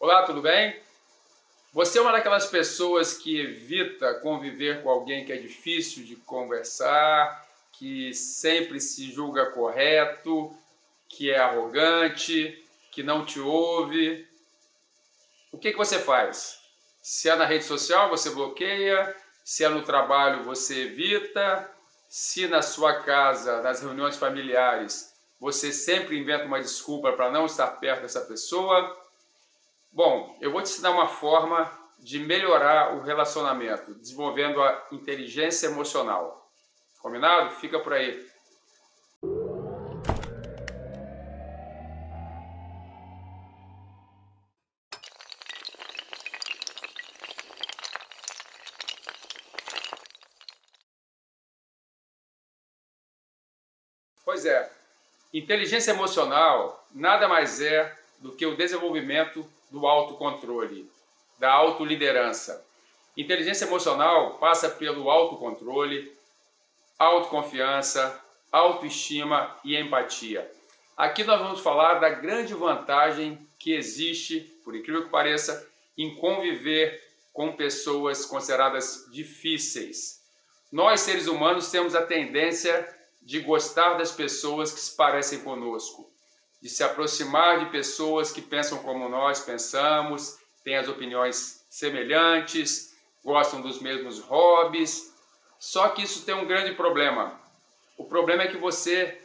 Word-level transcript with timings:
Olá, 0.00 0.22
tudo 0.22 0.40
bem? 0.40 0.80
Você 1.72 1.98
é 1.98 2.00
uma 2.00 2.12
daquelas 2.12 2.46
pessoas 2.46 3.14
que 3.14 3.40
evita 3.40 4.14
conviver 4.20 4.80
com 4.80 4.88
alguém 4.88 5.24
que 5.24 5.32
é 5.32 5.36
difícil 5.36 6.04
de 6.04 6.14
conversar, 6.14 7.44
que 7.72 8.14
sempre 8.14 8.80
se 8.80 9.10
julga 9.10 9.46
correto, 9.46 10.56
que 11.08 11.32
é 11.32 11.38
arrogante, 11.40 12.64
que 12.92 13.02
não 13.02 13.26
te 13.26 13.40
ouve. 13.40 14.24
O 15.50 15.58
que, 15.58 15.72
que 15.72 15.76
você 15.76 15.98
faz? 15.98 16.60
Se 17.02 17.28
é 17.28 17.34
na 17.34 17.44
rede 17.44 17.64
social, 17.64 18.08
você 18.08 18.30
bloqueia. 18.30 19.16
Se 19.44 19.64
é 19.64 19.68
no 19.68 19.82
trabalho, 19.82 20.44
você 20.44 20.82
evita. 20.82 21.68
Se 22.08 22.46
na 22.46 22.62
sua 22.62 23.02
casa, 23.02 23.62
nas 23.62 23.80
reuniões 23.80 24.16
familiares, 24.16 25.12
você 25.40 25.72
sempre 25.72 26.16
inventa 26.16 26.44
uma 26.44 26.60
desculpa 26.60 27.12
para 27.14 27.32
não 27.32 27.46
estar 27.46 27.66
perto 27.80 28.02
dessa 28.02 28.20
pessoa. 28.20 28.96
Bom, 29.90 30.36
eu 30.40 30.52
vou 30.52 30.62
te 30.62 30.70
ensinar 30.70 30.90
uma 30.90 31.08
forma 31.08 31.70
de 31.98 32.18
melhorar 32.18 32.94
o 32.94 33.02
relacionamento, 33.02 33.94
desenvolvendo 33.94 34.62
a 34.62 34.86
inteligência 34.92 35.66
emocional. 35.66 36.50
Combinado? 37.00 37.54
Fica 37.56 37.80
por 37.80 37.94
aí. 37.94 38.28
Pois 54.24 54.44
é, 54.44 54.70
inteligência 55.32 55.90
emocional 55.90 56.86
nada 56.94 57.26
mais 57.26 57.60
é 57.60 57.96
do 58.20 58.32
que 58.32 58.46
o 58.46 58.56
desenvolvimento 58.56 59.46
do 59.70 59.86
autocontrole, 59.86 60.90
da 61.38 61.52
autoliderança. 61.52 62.64
Inteligência 63.16 63.64
emocional 63.64 64.34
passa 64.34 64.68
pelo 64.70 65.10
autocontrole, 65.10 66.12
autoconfiança, 66.98 68.20
autoestima 68.50 69.56
e 69.64 69.76
empatia. 69.76 70.50
Aqui 70.96 71.22
nós 71.22 71.40
vamos 71.40 71.60
falar 71.60 71.94
da 71.94 72.08
grande 72.08 72.54
vantagem 72.54 73.38
que 73.58 73.72
existe, 73.72 74.40
por 74.64 74.74
incrível 74.74 75.04
que 75.04 75.10
pareça, 75.10 75.68
em 75.96 76.14
conviver 76.16 77.02
com 77.32 77.52
pessoas 77.52 78.24
consideradas 78.24 79.08
difíceis. 79.12 80.20
Nós, 80.72 81.00
seres 81.00 81.26
humanos, 81.26 81.70
temos 81.70 81.94
a 81.94 82.02
tendência 82.02 82.96
de 83.22 83.40
gostar 83.40 83.94
das 83.94 84.10
pessoas 84.10 84.72
que 84.72 84.80
se 84.80 84.96
parecem 84.96 85.40
conosco, 85.40 86.10
de 86.60 86.68
se 86.68 86.82
aproximar 86.82 87.60
de 87.60 87.70
pessoas 87.70 88.32
que 88.32 88.42
pensam 88.42 88.78
como 88.78 89.08
nós 89.08 89.40
pensamos, 89.40 90.38
têm 90.64 90.76
as 90.76 90.88
opiniões 90.88 91.64
semelhantes, 91.70 92.96
gostam 93.24 93.60
dos 93.60 93.80
mesmos 93.80 94.20
hobbies. 94.20 95.14
Só 95.58 95.88
que 95.88 96.02
isso 96.02 96.24
tem 96.24 96.34
um 96.34 96.46
grande 96.46 96.74
problema. 96.74 97.38
O 97.96 98.04
problema 98.04 98.44
é 98.44 98.48
que 98.48 98.56
você 98.56 99.20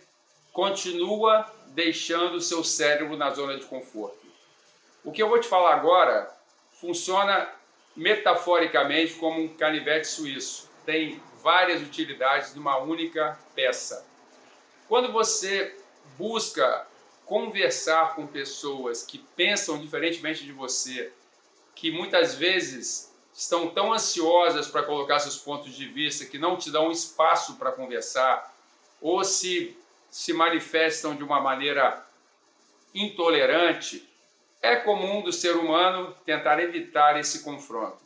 continua 0.52 1.46
deixando 1.70 2.36
o 2.36 2.42
seu 2.42 2.64
cérebro 2.64 3.18
na 3.18 3.32
zona 3.32 3.58
de 3.58 3.66
conforto. 3.66 4.24
O 5.04 5.12
que 5.12 5.22
eu 5.22 5.30
vou 5.30 5.40
te 5.40 5.48
falar 5.48 5.74
agora 5.74 6.32
funciona 6.80 7.50
metaforicamente 7.96 9.14
como 9.16 9.42
um 9.42 9.48
canivete 9.48 10.08
suíço. 10.08 10.70
Tem 10.86 11.22
várias 11.42 11.82
utilidades 11.82 12.56
numa 12.56 12.78
única 12.78 13.38
peça. 13.56 14.06
Quando 14.88 15.12
você 15.12 15.76
busca 16.18 16.88
conversar 17.26 18.16
com 18.16 18.28
pessoas 18.28 19.04
que 19.04 19.18
pensam 19.18 19.80
diferentemente 19.80 20.44
de 20.44 20.52
você, 20.52 21.12
que 21.76 21.92
muitas 21.92 22.36
vezes 22.36 23.12
estão 23.34 23.70
tão 23.70 23.94
ansiosas 23.94 24.68
para 24.68 24.84
colocar 24.84 25.20
seus 25.20 25.38
pontos 25.38 25.74
de 25.74 25.88
vista 25.88 26.26
que 26.26 26.38
não 26.38 26.58
te 26.58 26.70
dão 26.70 26.92
espaço 26.92 27.56
para 27.56 27.72
conversar, 27.72 28.54
ou 29.02 29.24
se 29.24 29.76
se 30.14 30.32
manifestam 30.32 31.16
de 31.16 31.24
uma 31.24 31.42
maneira 31.42 32.06
intolerante, 32.94 34.08
é 34.62 34.76
comum 34.76 35.24
do 35.24 35.34
ser 35.34 35.56
humano 35.56 36.16
tentar 36.24 36.60
evitar 36.60 37.20
esse 37.20 37.44
confronto. 37.44 37.98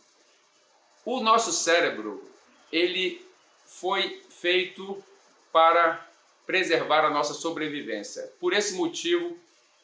O 1.03 1.19
nosso 1.19 1.51
cérebro, 1.51 2.23
ele 2.71 3.21
foi 3.65 4.23
feito 4.29 5.03
para 5.51 6.06
preservar 6.47 7.05
a 7.05 7.09
nossa 7.11 7.35
sobrevivência. 7.35 8.31
Por 8.39 8.53
esse 8.53 8.73
motivo, 8.73 9.37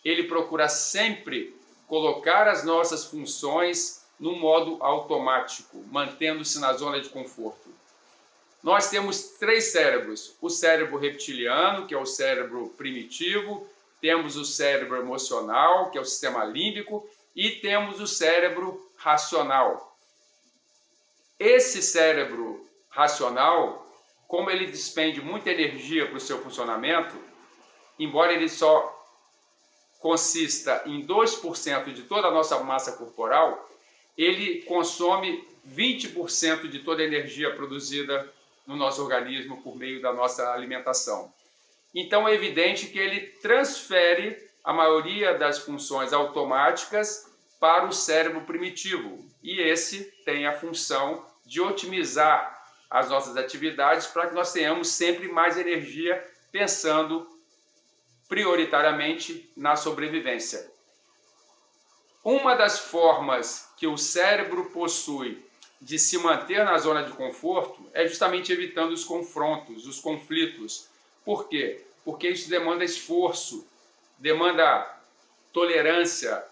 ele 0.03 0.23
procura 0.23 0.67
sempre 0.67 1.55
colocar 1.87 2.47
as 2.47 2.63
nossas 2.63 3.05
funções 3.05 4.03
no 4.19 4.35
modo 4.37 4.81
automático, 4.81 5.83
mantendo-se 5.91 6.59
na 6.59 6.73
zona 6.73 7.01
de 7.01 7.09
conforto. 7.09 7.69
Nós 8.63 8.89
temos 8.89 9.33
três 9.37 9.73
cérebros: 9.73 10.35
o 10.41 10.49
cérebro 10.49 10.97
reptiliano, 10.97 11.85
que 11.85 11.93
é 11.93 11.97
o 11.97 12.05
cérebro 12.05 12.69
primitivo, 12.77 13.67
temos 13.99 14.37
o 14.37 14.45
cérebro 14.45 14.97
emocional, 14.97 15.91
que 15.91 15.97
é 15.97 16.01
o 16.01 16.05
sistema 16.05 16.45
límbico, 16.45 17.07
e 17.35 17.51
temos 17.51 17.99
o 17.99 18.07
cérebro 18.07 18.89
racional. 18.95 19.97
Esse 21.37 21.81
cérebro 21.81 22.65
racional, 22.89 23.82
como 24.33 24.49
ele 24.49 24.65
despende 24.65 25.21
muita 25.21 25.51
energia 25.51 26.07
para 26.07 26.17
o 26.17 26.19
seu 26.19 26.41
funcionamento, 26.41 27.15
embora 27.99 28.33
ele 28.33 28.49
só 28.49 28.91
consista 29.99 30.81
em 30.87 31.05
2% 31.05 31.93
de 31.93 32.01
toda 32.01 32.29
a 32.29 32.31
nossa 32.31 32.59
massa 32.63 32.93
corporal, 32.93 33.69
ele 34.17 34.63
consome 34.63 35.47
20% 35.69 36.67
de 36.67 36.79
toda 36.79 37.03
a 37.03 37.05
energia 37.05 37.55
produzida 37.55 38.27
no 38.65 38.75
nosso 38.75 39.03
organismo 39.03 39.61
por 39.61 39.75
meio 39.75 40.01
da 40.01 40.11
nossa 40.11 40.51
alimentação. 40.51 41.31
Então 41.93 42.27
é 42.27 42.33
evidente 42.33 42.87
que 42.87 42.97
ele 42.97 43.21
transfere 43.39 44.35
a 44.63 44.73
maioria 44.73 45.37
das 45.37 45.59
funções 45.59 46.11
automáticas 46.11 47.31
para 47.59 47.85
o 47.85 47.93
cérebro 47.93 48.41
primitivo, 48.41 49.23
e 49.43 49.61
esse 49.61 50.05
tem 50.25 50.47
a 50.47 50.57
função 50.57 51.23
de 51.45 51.61
otimizar 51.61 52.62
as 52.93 53.09
nossas 53.09 53.35
atividades 53.35 54.05
para 54.05 54.27
que 54.27 54.35
nós 54.35 54.53
tenhamos 54.53 54.89
sempre 54.89 55.27
mais 55.27 55.57
energia 55.57 56.23
pensando 56.51 57.27
prioritariamente 58.29 59.51
na 59.57 59.75
sobrevivência. 59.75 60.71
Uma 62.23 62.53
das 62.55 62.77
formas 62.77 63.67
que 63.77 63.87
o 63.87 63.97
cérebro 63.97 64.65
possui 64.65 65.43
de 65.81 65.97
se 65.97 66.19
manter 66.19 66.63
na 66.63 66.77
zona 66.77 67.01
de 67.01 67.11
conforto 67.13 67.83
é 67.93 68.07
justamente 68.07 68.53
evitando 68.53 68.91
os 68.91 69.03
confrontos, 69.03 69.87
os 69.87 69.99
conflitos. 69.99 70.87
Por 71.25 71.49
quê? 71.49 71.83
Porque 72.05 72.29
isso 72.29 72.47
demanda 72.47 72.85
esforço, 72.85 73.67
demanda 74.19 75.01
tolerância, 75.51 76.43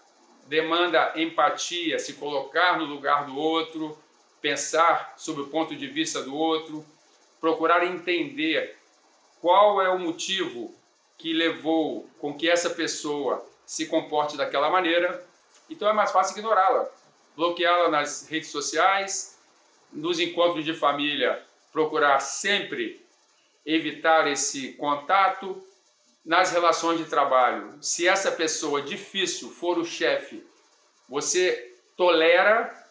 demanda 0.48 1.12
empatia, 1.14 2.00
se 2.00 2.14
colocar 2.14 2.78
no 2.78 2.84
lugar 2.84 3.26
do 3.26 3.38
outro, 3.38 3.96
pensar 4.42 5.14
sobre 5.16 5.42
o 5.42 5.46
ponto 5.46 5.74
de 5.74 5.86
vista 5.86 6.22
do 6.22 6.34
outro, 6.34 6.84
procurar 7.40 7.86
entender 7.86 8.76
qual 9.40 9.80
é 9.80 9.88
o 9.88 9.98
motivo 9.98 10.74
que 11.16 11.32
levou 11.32 12.08
com 12.18 12.34
que 12.36 12.50
essa 12.50 12.68
pessoa 12.68 13.46
se 13.64 13.86
comporte 13.86 14.36
daquela 14.36 14.68
maneira, 14.68 15.24
então 15.70 15.88
é 15.88 15.92
mais 15.92 16.10
fácil 16.10 16.36
ignorá-la, 16.36 16.90
bloqueá-la 17.34 17.88
nas 17.88 18.28
redes 18.28 18.50
sociais, 18.50 19.38
nos 19.90 20.20
encontros 20.20 20.64
de 20.64 20.74
família, 20.74 21.42
procurar 21.72 22.20
sempre 22.20 23.00
evitar 23.64 24.26
esse 24.26 24.72
contato, 24.74 25.64
nas 26.24 26.52
relações 26.52 26.98
de 26.98 27.04
trabalho. 27.04 27.78
Se 27.80 28.06
essa 28.06 28.30
pessoa 28.30 28.82
difícil 28.82 29.50
for 29.50 29.78
o 29.78 29.84
chefe, 29.84 30.44
você 31.08 31.74
tolera 31.96 32.81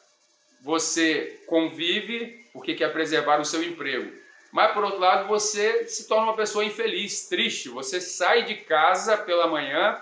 você 0.62 1.44
convive 1.48 2.46
porque 2.54 2.76
quer 2.76 2.92
preservar 2.92 3.40
o 3.40 3.46
seu 3.46 3.64
emprego. 3.64 4.12
Mas 4.52 4.74
por 4.74 4.84
outro 4.84 5.00
lado, 5.00 5.28
você 5.28 5.88
se 5.88 6.08
torna 6.08 6.26
uma 6.26 6.36
pessoa 6.36 6.66
infeliz, 6.66 7.28
triste. 7.28 7.70
Você 7.70 8.02
sai 8.02 8.44
de 8.44 8.56
casa 8.56 9.18
pela 9.18 9.48
manhã 9.48 10.02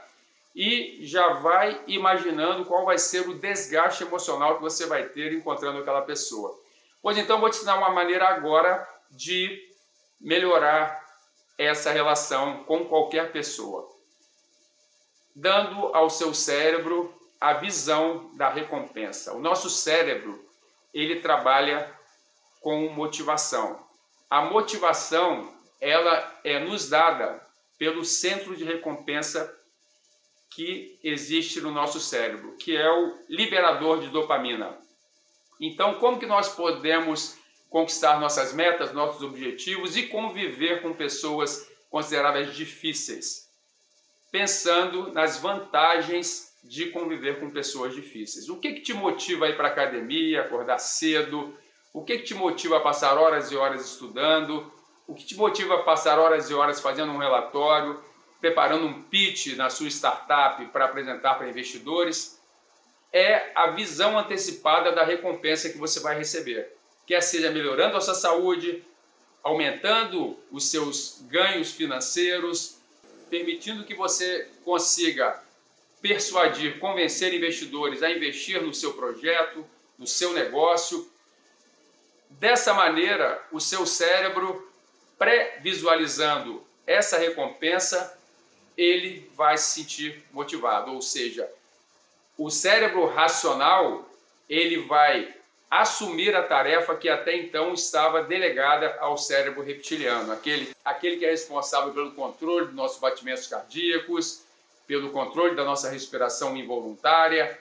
e 0.56 1.00
já 1.02 1.34
vai 1.34 1.80
imaginando 1.88 2.66
qual 2.66 2.84
vai 2.84 2.98
ser 2.98 3.28
o 3.30 3.36
desgaste 3.36 4.04
emocional 4.04 4.56
que 4.56 4.62
você 4.62 4.88
vai 4.88 5.04
ter 5.04 5.32
encontrando 5.34 5.80
aquela 5.80 6.02
pessoa. 6.02 6.60
Pois 7.02 7.18
então, 7.18 7.40
vou 7.40 7.50
te 7.50 7.58
ensinar 7.58 7.78
uma 7.78 7.92
maneira 7.92 8.28
agora 8.28 8.88
de 9.12 9.70
melhorar 10.20 11.08
essa 11.58 11.92
relação 11.92 12.64
com 12.64 12.86
qualquer 12.86 13.32
pessoa, 13.32 13.88
dando 15.36 15.94
ao 15.96 16.10
seu 16.10 16.34
cérebro 16.34 17.14
a 17.40 17.54
visão 17.54 18.32
da 18.34 18.50
recompensa. 18.50 19.34
O 19.34 19.40
nosso 19.40 19.70
cérebro 19.70 20.49
ele 20.94 21.22
trabalha 21.22 21.94
com 22.62 22.90
motivação. 22.90 23.86
A 24.30 24.42
motivação 24.42 25.54
ela 25.82 26.40
é 26.44 26.60
nos 26.60 26.90
dada 26.90 27.42
pelo 27.78 28.04
centro 28.04 28.56
de 28.56 28.64
recompensa 28.64 29.56
que 30.52 31.00
existe 31.04 31.62
no 31.62 31.72
nosso 31.72 32.00
cérebro, 32.00 32.58
que 32.58 32.76
é 32.76 32.92
o 32.92 33.18
liberador 33.30 34.02
de 34.02 34.10
dopamina. 34.10 34.78
Então, 35.60 35.96
como 35.96 36.20
que 36.20 36.26
nós 36.26 36.50
podemos 36.50 37.38
conquistar 37.70 38.20
nossas 38.20 38.54
metas, 38.54 38.92
nossos 38.92 39.22
objetivos 39.22 39.96
e 39.96 40.08
conviver 40.08 40.82
com 40.82 40.94
pessoas 40.94 41.70
consideradas 41.90 42.56
difíceis? 42.56 43.48
Pensando 44.32 45.14
nas 45.14 45.38
vantagens 45.38 46.49
de 46.64 46.88
conviver 46.88 47.40
com 47.40 47.50
pessoas 47.50 47.96
difíceis. 47.96 48.50
O 48.50 48.58
que, 48.58 48.74
que 48.74 48.82
te 48.82 48.94
motiva 48.94 49.46
a 49.46 49.50
ir 49.50 49.56
para 49.56 49.70
a 49.70 49.72
academia, 49.72 50.42
acordar 50.42 50.80
cedo? 50.80 51.58
O 51.94 52.04
que, 52.04 52.18
que 52.18 52.24
te 52.24 52.36
motiva 52.36 52.78
a 52.78 52.82
passar 52.82 53.18
horas 53.18 53.52
e 53.52 53.56
horas 53.56 53.86
estudando? 53.86 54.72
O 55.08 55.16
que 55.16 55.26
te 55.26 55.36
motiva 55.36 55.76
a 55.76 55.84
passar 55.84 56.20
horas 56.20 56.50
e 56.50 56.54
horas 56.54 56.80
fazendo 56.80 57.12
um 57.12 57.18
relatório, 57.18 58.00
preparando 58.40 58.86
um 58.86 59.02
pitch 59.04 59.56
na 59.56 59.70
sua 59.70 59.88
startup 59.88 60.64
para 60.68 60.86
apresentar 60.86 61.36
para 61.36 61.50
investidores? 61.50 62.40
É 63.12 63.52
a 63.56 63.72
visão 63.72 64.20
antecipada 64.20 64.92
da 64.92 65.04
recompensa 65.04 65.70
que 65.70 65.80
você 65.80 66.00
vai 66.00 66.16
receber. 66.16 66.72
Quer 67.08 67.22
seja 67.22 67.50
melhorando 67.50 67.98
a 67.98 68.02
sua 68.02 68.14
saúde, 68.14 68.84
aumentando 69.42 70.38
os 70.52 70.70
seus 70.70 71.24
ganhos 71.28 71.72
financeiros, 71.72 72.78
permitindo 73.32 73.84
que 73.84 73.96
você 73.96 74.48
consiga 74.64 75.42
persuadir, 76.02 76.80
convencer 76.80 77.34
investidores 77.34 78.02
a 78.04 78.12
investir 78.12 78.62
no 78.62 78.74
seu 78.74 78.94
projeto, 78.94 79.66
no 79.98 80.08
seu 80.08 80.34
negócio. 80.34 81.10
Dessa 82.30 82.74
maneira, 82.74 83.42
o 83.52 83.60
seu 83.60 83.86
cérebro, 83.86 84.72
pré-visualizando 85.18 86.66
essa 86.88 87.18
recompensa, 87.18 88.18
ele 88.78 89.30
vai 89.36 89.58
se 89.58 89.82
sentir 89.82 90.24
motivado, 90.32 90.94
ou 90.94 91.02
seja, 91.02 91.50
o 92.38 92.50
cérebro 92.50 93.06
racional, 93.06 94.10
ele 94.48 94.78
vai 94.84 95.36
assumir 95.70 96.36
a 96.36 96.42
tarefa 96.42 96.96
que 96.96 97.10
até 97.10 97.36
então 97.36 97.74
estava 97.74 98.24
delegada 98.24 98.98
ao 99.00 99.18
cérebro 99.18 99.62
reptiliano, 99.62 100.32
aquele, 100.32 100.72
aquele 100.84 101.18
que 101.18 101.26
é 101.26 101.32
responsável 101.32 101.94
pelo 101.94 102.14
controle 102.14 102.68
dos 102.68 102.76
nossos 102.76 103.00
batimentos 103.00 103.46
cardíacos, 103.46 104.44
pelo 104.90 105.12
controle 105.12 105.56
da 105.56 105.64
nossa 105.64 105.88
respiração 105.88 106.58
involuntária, 106.58 107.56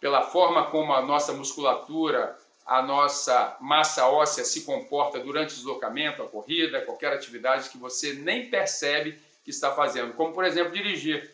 pela 0.00 0.22
forma 0.22 0.64
como 0.70 0.94
a 0.94 1.02
nossa 1.02 1.34
musculatura, 1.34 2.34
a 2.64 2.80
nossa 2.80 3.58
massa 3.60 4.08
óssea 4.08 4.42
se 4.42 4.62
comporta 4.62 5.20
durante 5.20 5.52
o 5.52 5.56
deslocamento, 5.56 6.22
a 6.22 6.26
corrida, 6.26 6.80
qualquer 6.80 7.12
atividade 7.12 7.68
que 7.68 7.76
você 7.76 8.14
nem 8.14 8.48
percebe 8.48 9.20
que 9.44 9.50
está 9.50 9.70
fazendo, 9.72 10.14
como 10.14 10.32
por 10.32 10.46
exemplo 10.46 10.72
dirigir. 10.72 11.30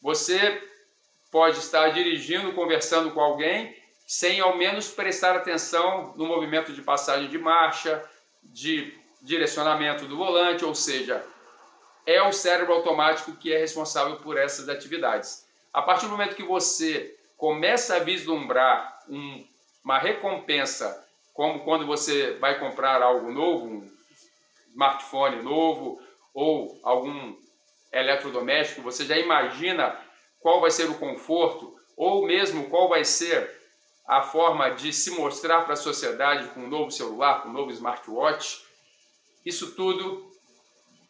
Você 0.00 0.66
pode 1.30 1.58
estar 1.58 1.90
dirigindo, 1.90 2.54
conversando 2.54 3.10
com 3.10 3.20
alguém, 3.20 3.76
sem 4.06 4.40
ao 4.40 4.56
menos 4.56 4.88
prestar 4.88 5.36
atenção 5.36 6.14
no 6.16 6.24
movimento 6.24 6.72
de 6.72 6.80
passagem 6.80 7.28
de 7.28 7.36
marcha, 7.36 8.02
de 8.42 8.94
direcionamento 9.20 10.06
do 10.06 10.16
volante, 10.16 10.64
ou 10.64 10.74
seja, 10.74 11.22
é 12.06 12.22
o 12.22 12.32
cérebro 12.32 12.74
automático 12.74 13.36
que 13.36 13.52
é 13.52 13.58
responsável 13.58 14.16
por 14.16 14.36
essas 14.36 14.68
atividades. 14.68 15.46
A 15.72 15.82
partir 15.82 16.06
do 16.06 16.12
momento 16.12 16.36
que 16.36 16.42
você 16.42 17.16
começa 17.36 17.96
a 17.96 18.00
vislumbrar 18.00 19.02
um, 19.08 19.44
uma 19.84 19.98
recompensa, 19.98 21.06
como 21.32 21.64
quando 21.64 21.86
você 21.86 22.32
vai 22.34 22.58
comprar 22.58 23.02
algo 23.02 23.30
novo, 23.30 23.66
um 23.66 23.92
smartphone 24.70 25.42
novo 25.42 26.00
ou 26.34 26.78
algum 26.82 27.36
eletrodoméstico, 27.92 28.82
você 28.82 29.04
já 29.04 29.16
imagina 29.16 29.98
qual 30.40 30.60
vai 30.60 30.70
ser 30.70 30.88
o 30.90 30.98
conforto 30.98 31.76
ou 31.96 32.26
mesmo 32.26 32.68
qual 32.68 32.88
vai 32.88 33.04
ser 33.04 33.60
a 34.06 34.22
forma 34.22 34.70
de 34.70 34.92
se 34.92 35.10
mostrar 35.12 35.62
para 35.62 35.74
a 35.74 35.76
sociedade 35.76 36.48
com 36.48 36.60
um 36.60 36.68
novo 36.68 36.90
celular, 36.90 37.42
com 37.42 37.48
um 37.48 37.52
novo 37.52 37.70
smartwatch. 37.70 38.64
Isso 39.44 39.74
tudo 39.74 40.30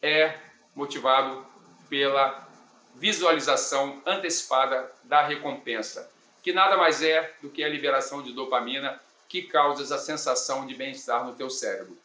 é 0.00 0.38
motivado 0.74 1.46
pela 1.88 2.48
visualização 2.94 4.02
antecipada 4.06 4.90
da 5.04 5.26
recompensa, 5.26 6.10
que 6.42 6.52
nada 6.52 6.76
mais 6.76 7.02
é 7.02 7.34
do 7.40 7.50
que 7.50 7.62
a 7.62 7.68
liberação 7.68 8.22
de 8.22 8.32
dopamina 8.32 9.00
que 9.28 9.42
causa 9.42 9.82
essa 9.82 9.98
sensação 9.98 10.66
de 10.66 10.74
bem-estar 10.74 11.24
no 11.24 11.34
teu 11.34 11.48
cérebro. 11.48 11.96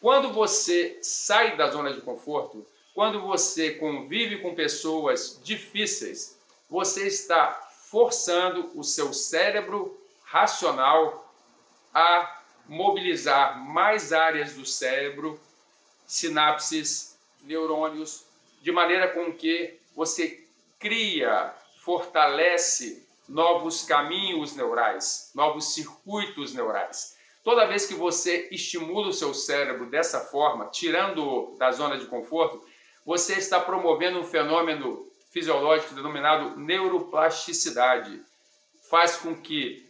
Quando 0.00 0.32
você 0.32 0.98
sai 1.02 1.56
da 1.56 1.70
zona 1.70 1.92
de 1.92 2.00
conforto, 2.00 2.66
quando 2.94 3.20
você 3.20 3.72
convive 3.72 4.38
com 4.38 4.54
pessoas 4.54 5.40
difíceis, 5.42 6.38
você 6.68 7.06
está 7.06 7.68
forçando 7.90 8.70
o 8.74 8.82
seu 8.82 9.12
cérebro 9.12 10.00
racional 10.24 11.32
a 11.92 12.42
mobilizar 12.66 13.58
mais 13.58 14.12
áreas 14.12 14.54
do 14.54 14.66
cérebro, 14.66 15.40
sinapses 16.06 17.15
neurônios, 17.46 18.24
de 18.60 18.72
maneira 18.72 19.08
com 19.08 19.32
que 19.32 19.78
você 19.94 20.44
cria, 20.78 21.54
fortalece 21.80 23.06
novos 23.28 23.84
caminhos 23.84 24.54
neurais, 24.54 25.30
novos 25.34 25.72
circuitos 25.72 26.52
neurais. 26.52 27.16
Toda 27.42 27.66
vez 27.66 27.86
que 27.86 27.94
você 27.94 28.48
estimula 28.50 29.08
o 29.08 29.12
seu 29.12 29.32
cérebro 29.32 29.86
dessa 29.86 30.20
forma, 30.20 30.66
tirando 30.66 31.56
da 31.58 31.70
zona 31.70 31.96
de 31.96 32.06
conforto, 32.06 32.62
você 33.04 33.34
está 33.34 33.60
promovendo 33.60 34.18
um 34.18 34.24
fenômeno 34.24 35.06
fisiológico 35.30 35.94
denominado 35.94 36.58
neuroplasticidade. 36.58 38.20
Faz 38.90 39.16
com 39.16 39.34
que 39.34 39.88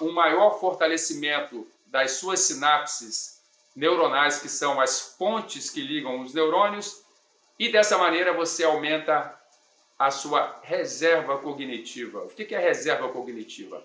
um 0.00 0.12
maior 0.12 0.60
fortalecimento 0.60 1.66
das 1.86 2.12
suas 2.12 2.40
sinapses 2.40 3.41
neuronais, 3.74 4.40
que 4.40 4.48
são 4.48 4.80
as 4.80 5.14
pontes 5.18 5.70
que 5.70 5.80
ligam 5.80 6.20
os 6.20 6.34
neurônios, 6.34 7.02
e 7.58 7.70
dessa 7.70 7.96
maneira 7.96 8.32
você 8.32 8.64
aumenta 8.64 9.38
a 9.98 10.10
sua 10.10 10.60
reserva 10.62 11.38
cognitiva. 11.38 12.22
O 12.24 12.28
que 12.28 12.54
é 12.54 12.58
reserva 12.58 13.08
cognitiva? 13.08 13.82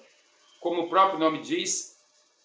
Como 0.60 0.84
o 0.84 0.90
próprio 0.90 1.20
nome 1.20 1.42
diz, 1.42 1.98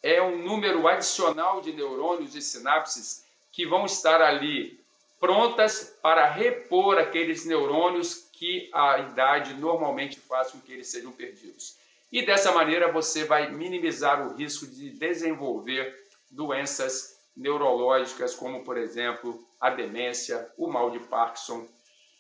é 0.03 0.21
um 0.21 0.37
número 0.37 0.87
adicional 0.87 1.61
de 1.61 1.73
neurônios 1.73 2.35
e 2.35 2.43
sinapses 2.43 3.25
que 3.51 3.65
vão 3.65 3.87
estar 3.87 4.21
ali 4.21 4.79
prontas 5.21 5.97
para 6.03 6.27
repor 6.29 6.99
aqueles 6.99 7.47
neurônios 7.47 8.29
que 8.33 8.69
a 8.73 8.99
idade 8.99 9.55
normalmente 9.55 10.19
faz 10.19 10.51
com 10.51 10.61
que 10.61 10.73
eles 10.73 10.89
sejam 10.89 11.13
perdidos. 11.13 11.77
E 12.11 12.27
dessa 12.27 12.53
maneira 12.53 12.91
você 12.91 13.25
vai 13.25 13.51
minimizar 13.51 14.27
o 14.27 14.35
risco 14.35 14.67
de 14.67 14.91
desenvolver 14.91 15.97
doenças 16.31 17.12
neurológicas, 17.37 18.35
como 18.35 18.65
por 18.65 18.77
exemplo 18.77 19.47
a 19.61 19.71
demência, 19.71 20.51
o 20.57 20.69
mal 20.69 20.91
de 20.91 20.99
Parkinson, 21.01 21.67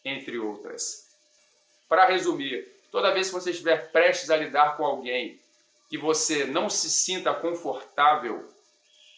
entre 0.05 0.39
outras. 0.39 1.09
Para 1.89 2.07
resumir, 2.07 2.67
toda 2.91 3.13
vez 3.13 3.29
que 3.29 3.35
você 3.35 3.51
estiver 3.51 3.91
prestes 3.91 4.31
a 4.31 4.37
lidar 4.37 4.77
com 4.77 4.85
alguém 4.85 5.41
que 5.89 5.99
você 5.99 6.45
não 6.45 6.71
se 6.71 6.91
sinta 6.91 7.35
confortável, 7.35 8.49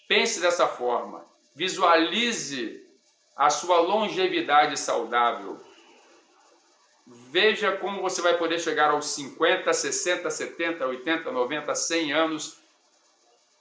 pense 0.08 0.40
dessa 0.40 0.66
forma, 0.66 1.24
visualize 1.54 2.84
a 3.36 3.50
sua 3.50 3.78
longevidade 3.78 4.76
saudável. 4.78 5.60
Veja 7.06 7.76
como 7.76 8.00
você 8.00 8.22
vai 8.22 8.36
poder 8.38 8.58
chegar 8.58 8.90
aos 8.90 9.06
50, 9.10 9.72
60, 9.72 10.30
70, 10.30 10.86
80, 10.86 11.30
90, 11.30 11.74
100 11.74 12.12
anos 12.12 12.58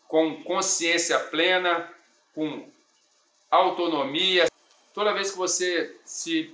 com 0.07 0.43
consciência 0.43 1.19
plena, 1.19 1.91
com 2.33 2.67
autonomia. 3.49 4.47
Toda 4.93 5.13
vez 5.13 5.31
que 5.31 5.37
você 5.37 5.95
se 6.05 6.53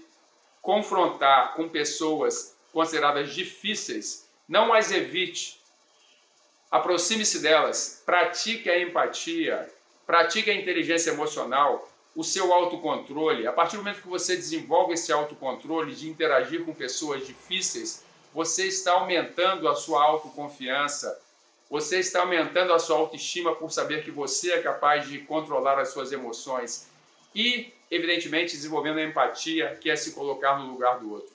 confrontar 0.61 1.53
com 1.55 1.67
pessoas 1.69 2.55
consideradas 2.71 3.33
difíceis, 3.33 4.27
não 4.47 4.73
as 4.73 4.91
evite. 4.91 5.59
Aproxime-se 6.69 7.39
delas, 7.39 8.03
pratique 8.05 8.69
a 8.69 8.79
empatia, 8.79 9.71
pratique 10.05 10.51
a 10.51 10.55
inteligência 10.55 11.11
emocional, 11.11 11.89
o 12.15 12.23
seu 12.23 12.53
autocontrole. 12.53 13.47
A 13.47 13.53
partir 13.53 13.77
do 13.77 13.83
momento 13.83 14.01
que 14.01 14.07
você 14.07 14.35
desenvolve 14.35 14.93
esse 14.93 15.11
autocontrole 15.11 15.95
de 15.95 16.09
interagir 16.09 16.65
com 16.65 16.73
pessoas 16.73 17.25
difíceis, 17.25 18.03
você 18.33 18.67
está 18.67 18.93
aumentando 18.93 19.67
a 19.67 19.75
sua 19.75 20.03
autoconfiança, 20.03 21.19
você 21.69 21.99
está 21.99 22.21
aumentando 22.21 22.73
a 22.73 22.79
sua 22.79 22.97
autoestima 22.97 23.55
por 23.55 23.71
saber 23.71 24.03
que 24.03 24.09
você 24.09 24.53
é 24.53 24.61
capaz 24.61 25.07
de 25.07 25.19
controlar 25.19 25.79
as 25.79 25.89
suas 25.89 26.11
emoções 26.11 26.89
e, 27.35 27.71
evidentemente, 27.91 28.55
desenvolvendo 28.55 28.97
a 28.97 29.03
empatia, 29.03 29.77
que 29.79 29.89
é 29.89 29.95
se 29.95 30.13
colocar 30.13 30.57
no 30.57 30.71
lugar 30.71 30.99
do 30.99 31.11
outro. 31.11 31.31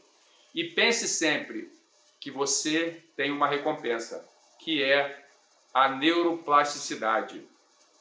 E 0.53 0.65
pense 0.65 1.07
sempre 1.07 1.73
que 2.19 2.31
você 2.31 3.01
tem 3.17 3.31
uma 3.31 3.47
recompensa, 3.47 4.29
que 4.59 4.83
é 4.83 5.25
a 5.73 5.89
neuroplasticidade, 5.89 7.47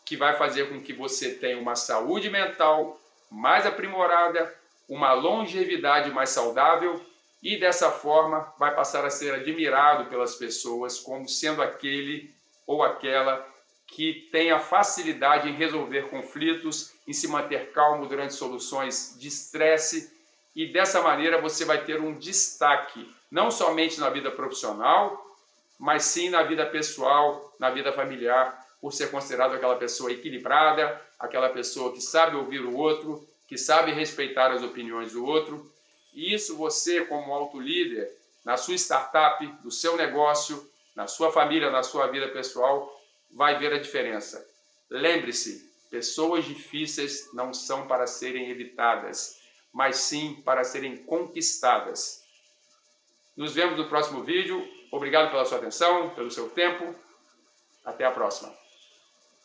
que 0.06 0.18
vai 0.18 0.36
fazer 0.36 0.70
com 0.70 0.82
que 0.82 0.94
você 0.94 1.34
tenha 1.36 1.58
uma 1.58 1.76
saúde 1.76 2.30
mental 2.30 3.00
mais 3.30 3.66
aprimorada, 3.66 4.54
uma 4.88 5.14
longevidade 5.14 6.12
mais 6.12 6.30
saudável 6.30 7.04
e 7.44 7.58
dessa 7.60 7.92
forma 7.92 8.54
vai 8.58 8.74
passar 8.74 9.06
a 9.06 9.10
ser 9.10 9.34
admirado 9.36 10.10
pelas 10.10 10.36
pessoas 10.36 10.98
como 10.98 11.28
sendo 11.28 11.62
aquele 11.62 12.34
ou 12.66 12.82
aquela 12.82 13.46
que 13.86 14.30
tem 14.32 14.50
a 14.50 14.60
facilidade 14.60 15.50
em 15.50 15.54
resolver 15.54 16.10
conflitos, 16.10 16.94
em 17.06 17.12
se 17.14 17.28
manter 17.28 17.72
calmo 17.74 18.08
durante 18.08 18.34
soluções 18.34 19.16
de 19.20 19.28
estresse 19.28 20.12
e 20.56 20.72
dessa 20.72 21.02
maneira 21.02 21.42
você 21.42 21.66
vai 21.66 21.84
ter 21.84 22.00
um 22.00 22.14
destaque 22.14 23.14
não 23.30 23.52
somente 23.52 24.00
na 24.00 24.10
vida 24.10 24.32
profissional, 24.32 25.20
mas 25.80 26.06
sim 26.06 26.30
na 26.30 26.44
vida 26.44 26.66
pessoal, 26.66 27.54
na 27.60 27.70
vida 27.72 27.92
familiar, 27.92 28.64
por 28.80 28.94
ser 28.94 29.10
considerado 29.10 29.56
aquela 29.56 29.76
pessoa 29.76 30.12
equilibrada, 30.12 31.02
aquela 31.20 31.50
pessoa 31.50 31.92
que 31.92 32.02
sabe 32.02 32.36
ouvir 32.36 32.62
o 32.62 32.76
outro, 32.76 33.28
que 33.48 33.58
sabe 33.58 33.92
respeitar 33.92 34.52
as 34.52 34.62
opiniões 34.62 35.14
do 35.14 35.26
outro. 35.26 35.73
E 36.14 36.34
isso 36.34 36.56
você, 36.56 37.06
como 37.06 37.34
alto 37.34 37.60
líder, 37.60 38.12
na 38.44 38.58
sua 38.58 38.76
startup, 38.76 39.46
no 39.64 39.72
seu 39.72 39.96
negócio, 39.98 40.70
na 40.96 41.08
sua 41.08 41.32
família, 41.32 41.72
na 41.72 41.82
sua 41.84 42.08
vida 42.08 42.28
pessoal, 42.30 43.02
vai 43.32 43.58
ver 43.58 43.74
a 43.74 43.80
diferença. 43.80 44.48
Lembre-se, 44.90 45.72
pessoas 45.90 46.46
difíceis 46.46 47.34
não 47.34 47.54
são 47.54 47.88
para 47.88 48.06
serem 48.06 48.50
evitadas, 48.50 49.40
mas 49.72 49.98
sim 49.98 50.42
para 50.46 50.64
serem 50.64 50.98
conquistadas. 50.98 52.24
Nos 53.36 53.54
vemos 53.54 53.78
no 53.78 53.90
próximo 53.90 54.24
vídeo. 54.24 54.68
Obrigado 54.92 55.32
pela 55.32 55.46
sua 55.46 55.58
atenção, 55.58 56.12
pelo 56.12 56.30
seu 56.30 56.50
tempo. 56.50 56.94
Até 57.84 58.06
a 58.06 58.12
próxima. 58.12 58.63